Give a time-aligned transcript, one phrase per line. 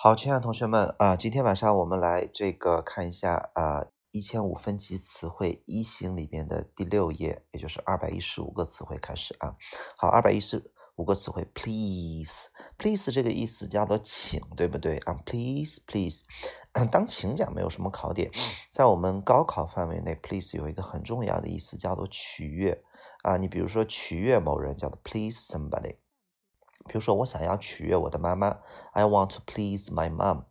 [0.00, 9.56] 好，亲爱的同学们啊，今天晚上我们来这个看一下啊，一千五分级词汇一型里边的第六页，也就是二百一十五个词汇开始啊。
[9.96, 16.22] 好，二百一十五个词汇，please，please 这个意思叫做请，对不对啊？please please，
[16.92, 18.30] 当请讲没有什么考点，
[18.70, 22.84] 在我们高考范围内，please 有一个很重要的意思叫做取悦
[23.24, 23.36] 啊。
[23.36, 25.96] 你比如说取悦某人叫做 please somebody。
[26.88, 28.58] 比如说，我想要取悦我的妈妈
[28.92, 30.46] ，I want to please my mom。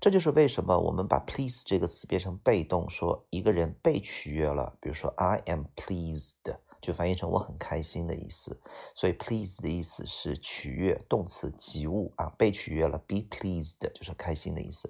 [0.00, 4.76] 这就是为什么我们把 please 这个词变成被动，说一个人被取悦了。
[4.80, 6.36] 比如说，I am pleased，
[6.80, 8.60] 就翻译成我很开心的意思。
[8.94, 14.88] 所以 please 的意思是取悦，动词及物啊，被取悦了，be pleased 就是开心的意思。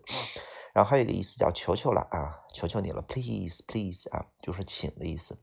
[0.78, 5.36] 然后还有一个意思叫求求了啊，求求你了，please please 啊，就是请的意思。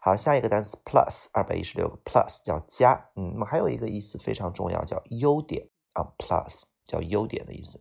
[0.00, 7.80] 好，下一个单词 plus 二百一十六个 plus 叫加，嗯，那么还有一个意思非常重要，叫优点啊，plus 叫优点的意思。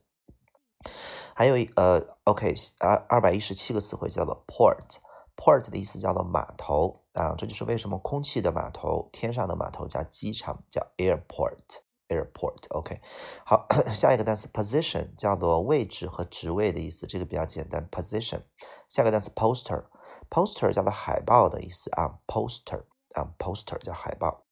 [1.34, 11.82] 还有一呃，OK，二二百一十七个词汇叫做 port，port 的意思叫做码头啊，这就是为什么空气的码头、天上的码头叫机场叫 airport。
[12.12, 13.00] Airport，OK，
[13.46, 17.88] 好，下一个单词 position 叫做位置和职位的意思，这个比较简单。
[17.90, 18.42] Position，
[18.90, 24.44] 下一个单词 poster，poster 叫做海报的意思啊，poster 啊，poster 叫海报，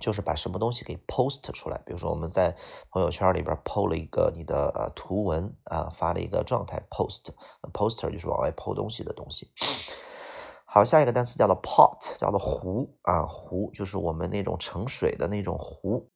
[0.00, 1.78] 就是把什么东西给 post 出来。
[1.86, 2.56] 比如说我们在
[2.90, 9.52] 朋友圈里边 po 了一个你的呃图文啊，发了一个状态 post，poster 就是往外 po 东西的东西。
[10.64, 16.10] 好，下一个单词叫做 pot，叫做壶啊，壶就是我们那种盛水的那种壶。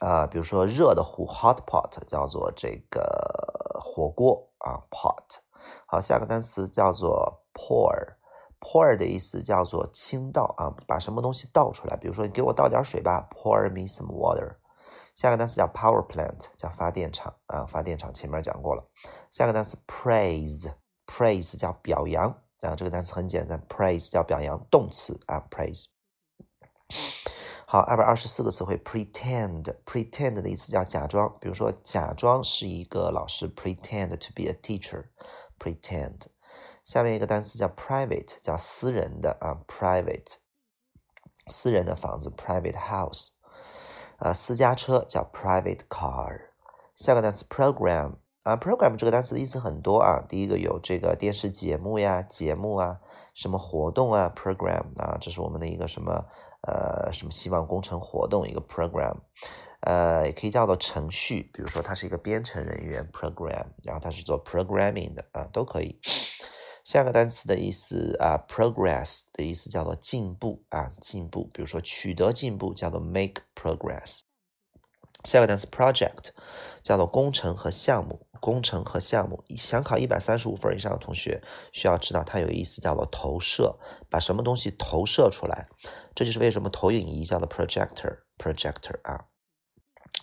[0.00, 5.38] 啊，比如说热的壶 hot pot 叫做这个火锅啊 pot。
[5.86, 11.96] 好，下个单词叫做 pour，pour 的意思叫做倾倒啊，把什么东西倒出来。
[11.96, 14.56] 比如说你给我倒点水吧，pour me some water。
[15.14, 18.88] 下个单词叫 power plant，叫发电厂啊，发电厂前面讲过了。
[19.30, 25.88] 下个单词 praise，praise 叫表扬啊，这个单词很简单，praise 叫表扬，动词啊 praise。
[27.72, 36.22] 好，二百二十四个词汇，pretend，pretend 的意思叫假装，比如说假装是一个老师，pretend to be a teacher，pretend。
[36.82, 40.38] 下面一个单词叫 private，叫私人的啊，private，
[41.46, 43.28] 私人的房子，private house。
[44.18, 46.48] 啊，私家车叫 private car。
[46.96, 52.98] 下个单词 program，啊，program 这个单词的意思很多啊，第一个有这个电视节目呀，节目啊，
[53.32, 56.26] 什么活动啊，program 啊，这是我们的一个什么？
[56.62, 59.16] 呃，什么希望工程活动一个 program，
[59.80, 65.98] 呃，也可以叫做程序，比如说他是一个编程人员 program，然后他是做 programming 的啊，都可以。
[66.84, 74.20] 下个单词的意思啊，progress 的意思叫做进步啊，进步，比如说取得进步叫做 make progress。
[75.24, 76.30] 下个单词 project
[76.82, 79.44] 叫做工程和项目，工程和项目。
[79.50, 81.42] 想考一百三十五分以上的同学
[81.72, 83.78] 需要知道，它有意思叫做投射，
[84.08, 85.68] 把什么东西投射出来。
[86.14, 89.26] 这就是为什么投影仪叫做 projector，projector 啊。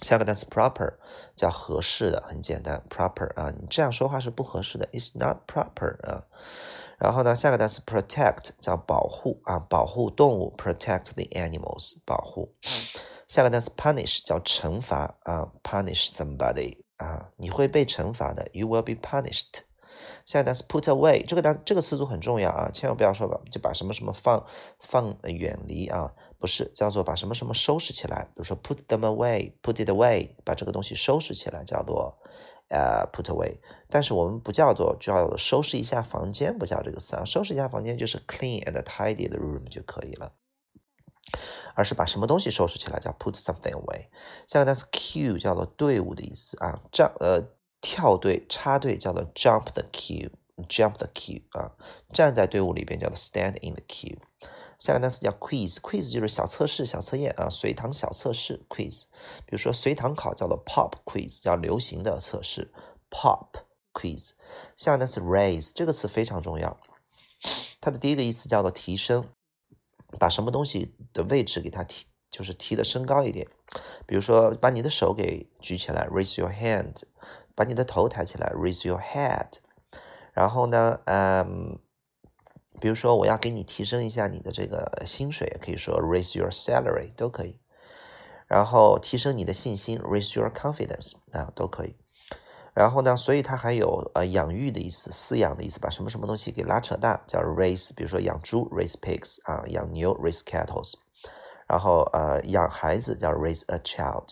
[0.02, 0.96] 下个单词 proper
[1.36, 6.26] 叫合适的，很简单，proper 啊，你这样说话是不合适的，it's not proper 啊。
[7.00, 12.56] 然后呢，下个单词 protect 叫保护啊，保护动物，protect the animals，保护。
[13.28, 19.62] 下个单词 punish 叫惩罚啊，punish somebody 啊，你会被惩罚的，you will be punished。
[20.26, 24.46] 下个单词 put away 这个单这个词组很重要啊，千万不要说把，就把什么什么放
[24.80, 32.18] 放远离啊，不是叫做把什么什么收拾起来，比如说 put them away，put it away，把这个东西收拾起来叫做
[32.70, 33.58] 呃 put away，
[33.90, 40.34] 但是我们不叫做叫收拾一下房间，不叫这个词啊，收拾一下房间就是 clean and tidy the room 就可以了，
[41.78, 44.08] 而是把什么东西收拾起来叫 put something away。
[44.48, 47.56] 下个单词 cue 叫做队伍的意思啊，这呃。
[47.80, 51.74] 跳队、插队叫做 jump the queue，jump the queue 啊，
[52.12, 54.18] 站在队伍里边叫做 stand in the queue。
[54.80, 59.04] 下个单词叫 quiz，quiz 就是小测试、小测验啊，随堂小测试 quiz。
[59.46, 62.74] 比如说随堂考叫做 pop quiz，叫流行的测试
[63.12, 63.50] pop
[63.94, 64.32] quiz。
[64.76, 66.80] 下个单词 raise 这个词非常重要，
[67.80, 69.30] 它的第一个意思叫做提升，
[70.20, 73.48] 把什么东西的位置给它提，就是提的升高一点。
[74.06, 77.04] 比如说把你的手给举起来，raise your hand。
[77.56, 79.48] 把你的头抬起来，raise your head。
[80.32, 81.80] 然后呢，嗯，
[82.80, 87.60] 比如说我要给你提升一下你的这个薪水，可以说 raise your salary 都可以。
[88.46, 91.96] 然后提升你的信心，raise your confidence 啊都可以。
[92.78, 97.90] 然后呢，所以它还有呃养育的意思，饲养的意思，把什么什么东西给拉扯大，叫 raise。
[97.96, 100.88] 比如说养猪，raise pigs 啊，养牛，raise cattle。
[101.68, 104.28] 然后呃养孩子叫 raise a child。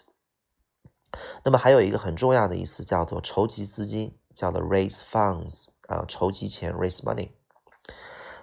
[1.44, 7.31] 那么还有一个很重要的意思叫做筹集资金，叫做 raise funds 啊，筹集钱 raise money。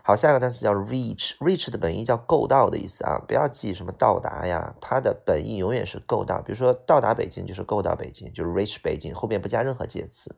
[0.04, 6.43] 好，下一个单词叫 reach，reach 的本意叫够到的意思啊，不要记什么到达呀，它的本意永远是够到。
[6.43, 10.34] 比如说到达北京就是够到北京，就是 reach 北京，后面不加任何介词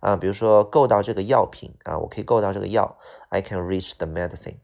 [0.00, 0.14] 啊。
[0.14, 2.98] 比如说够到这个药品啊，我可以够到这个药
[3.30, 4.58] ，I can reach the medicine。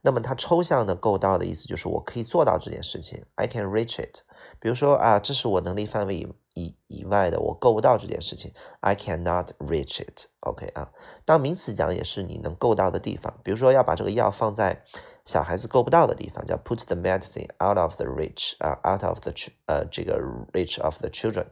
[0.00, 4.20] 那么它抽象的够到的意思就是我可以做到这件事情，I can reach it。
[4.58, 10.26] 比如说啊，这是我能力范围以以以外的，我够不到这件事情，I cannot reach it。
[10.40, 10.90] OK 啊，
[11.24, 13.38] 当名词讲也是你能够到的地方。
[13.42, 14.84] 比如说要把这个药放在
[15.24, 19.32] 小孩子够不到的地方，叫 put the medicine out of the reach 啊，out of the
[19.66, 20.18] 呃这个
[20.52, 21.46] reach of the children。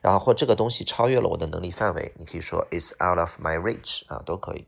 [0.00, 4.66] 然后或这个东西超越了我的能力范围，你可以说 it's out of my reach 啊，都可以。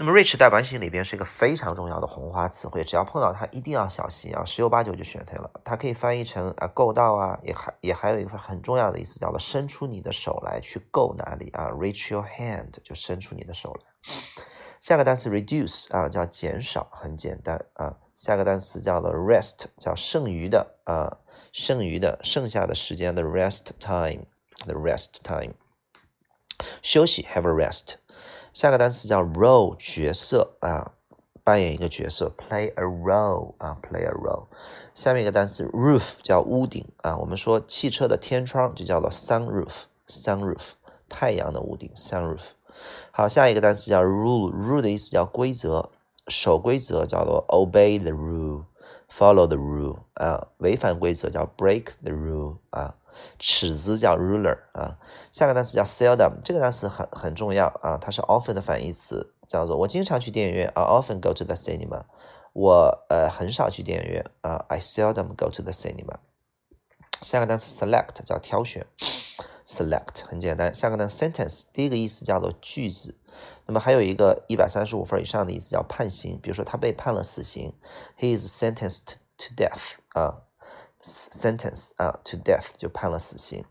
[0.00, 5.50] 那么，rich 在完形里边是一个非常重要的红花词汇，只要碰到它，一定要小心啊，十有八九就选对了。
[5.64, 14.12] 它可以翻译成啊够到啊，也还也还有一个很重要的意思，叫做伸出你的手来去够哪里啊，reach your hand 就伸出你的手来。
[14.80, 17.96] 下个单词 reduce 啊，叫减少，很简单啊。
[18.14, 21.18] 下个单词叫做 rest，叫剩余的啊，
[21.52, 25.54] 剩余的剩下的时间的 rest time，the rest time，
[26.84, 27.96] 休息，have a rest。
[28.52, 30.92] 下个单词叫 role 角色啊，
[31.44, 34.46] 扮演一个角色，play a role 啊，play a role。
[34.94, 40.72] 下面一个单词 roof 叫屋顶啊，我们说汽车的天窗就叫做 sunroof，sunroof
[41.08, 42.40] 太阳的屋顶 sunroof。
[43.12, 45.90] 好，下一个单词叫 rule，rule 的意思叫规则，
[46.26, 52.96] 守规则叫做 obey the rule，follow the rule 啊，违反规则叫 break the rule 啊。
[53.38, 54.98] 尺子叫 ruler 啊，
[55.32, 62.04] 下个单词叫 seldom，这个单词很很重要啊，它是 often 的反义词，叫做我经常去电影院啊，often go to the cinema，
[62.52, 66.16] 我呃很少去电影院啊，I seldom go to the cinema。
[67.22, 68.86] 下个单词 select 叫挑选
[69.66, 70.74] ，select 很简单。
[70.74, 73.16] 下个单词 sentence 第一个意思叫做句子，
[73.66, 77.74] 那么还有一个一百三十五分以上的意思叫判刑，比如说他被判了死刑
[78.18, 80.47] ，he is sentenced to death 啊。
[81.02, 83.64] Sentence 啊，to death 就判了死刑。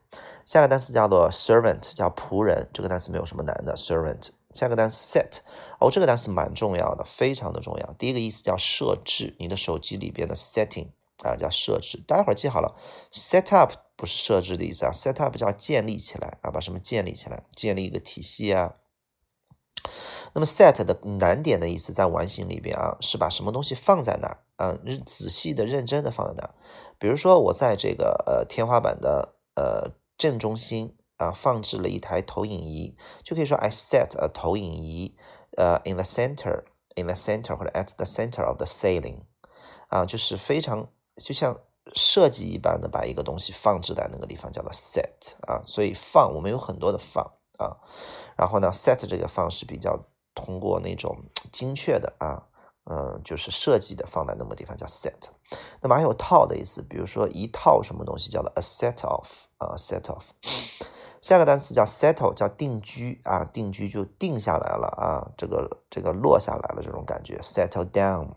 [0.46, 2.70] 下个单词叫做 servant，叫仆人。
[2.74, 4.30] 这个单词没有什么难的，servant。
[4.54, 5.40] 下个单词 set，
[5.80, 7.94] 哦，这个单词蛮重要的，非常的重要。
[8.00, 10.88] 第一个意思叫设置，你的手机里边的 setting
[11.18, 12.02] 啊，叫设置。
[12.08, 12.76] 待会儿记好了
[13.12, 18.76] ，set up 不是设置的意思啊，set up 叫建立起来啊，把什么建立起来，建立一个体系啊。
[20.34, 26.56] 那么 set 的难点的意思在完形里边啊，是把什么东西放在那儿啊，仔细的、认真的放在那儿。
[27.00, 35.16] 比如说，我在这个呃天花板的呃正中心啊放置了一台投影仪，就可以说 I set a 投影仪
[35.58, 39.22] 呃 in the center，in the center 或者 at the center of the ceiling，
[39.90, 41.60] 啊，就是非常就像
[41.94, 45.62] 设计一般的把一个东西放置在那个地方，叫做 set 啊。
[45.64, 47.24] 所以放我们有很多的放
[47.58, 47.78] 啊，
[48.36, 50.00] 然后呢 set 这个放是比较
[50.34, 51.16] 通过那种
[51.52, 52.48] 精确的啊。
[52.90, 55.12] 嗯，就是设计的放在那么地方叫 set，
[55.82, 59.28] 那么还有套的意思，比如说一套什么东西叫做 a set of
[59.58, 60.24] 啊 set of。
[61.20, 68.36] 下个单词叫 settle，叫定居啊，定居就定下来了啊，这个这个落下来了这种感觉 settle down。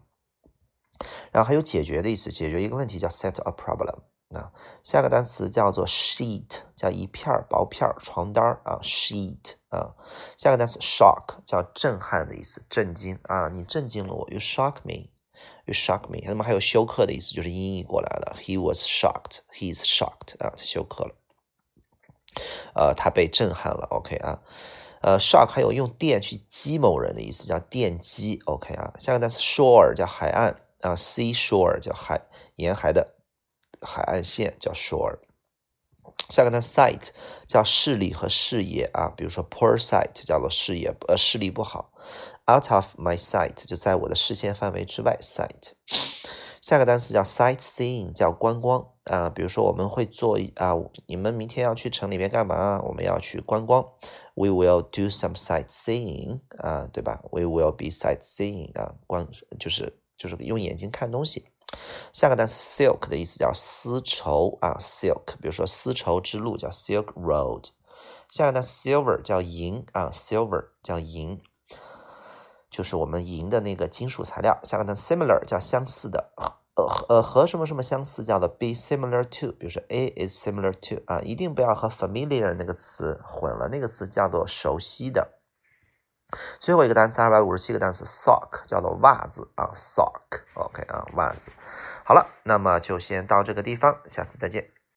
[1.31, 3.99] 然后还有解决的意思，解决一个问题叫 settle a problem。
[4.29, 4.51] 那
[4.83, 9.95] 下个单词叫做 sheet，叫一片薄片床单啊，sheet 啊。
[10.37, 15.11] 下个单词 shock，叫震撼的意思，震惊啊，你震惊了我，you shock me
[15.67, 16.21] You shock me。
[16.25, 21.15] 那么还有休克的意思，就是音译过来的，he was shocked，he is shocked 啊，他休克了，
[22.75, 24.43] 呃，他被震撼了，OK 啊，
[25.03, 28.93] 呃，shock 还有用电去击某人的意思，叫电击，OK 啊。
[28.99, 32.21] 下个单词 shore，叫海岸啊，sea shore，叫海
[32.57, 33.17] 沿海的。
[33.83, 35.21] 海岸线叫 shore，
[36.29, 37.09] 下个呢 sight
[37.47, 41.90] 叫视力和视野啊，比如说 poor sight 叫做视野呃视力不好
[42.47, 45.73] ，out of my sight 就在我的视线范围之外 sight，
[46.61, 50.75] 下个单词叫 sightseeing 叫观光啊，比如说我们会做啊，
[51.07, 52.81] 你们明天要去城里面干嘛？
[52.83, 53.83] 我们要去观光
[54.35, 59.27] ，we will do some sightseeing 啊，对吧？we will be sightseeing 啊，观
[59.59, 61.47] 就是就是用眼睛看东西。
[62.13, 67.69] 下个单词 silk 的意思叫丝绸啊，silk，比如说丝绸之路叫 silk road。
[68.29, 71.41] 下个单词 silver 叫银啊，silver 叫银，
[72.71, 74.61] 就是我们银的那个金属材料。
[74.63, 76.33] 下个单词 similar 叫相似的，
[76.75, 85.41] 呃呃和什么什么相似叫做 be similar to，比如说 A is similar to 啊，一定不要和 familiar 那个词混了，那个词叫做熟悉的。
[86.61, 91.51] 最后一个单词，二百五十七个单词，sock 叫做袜子啊，sock，OK 啊，袜子。
[92.05, 94.80] 好了，那么就先到这个地方，下次再见。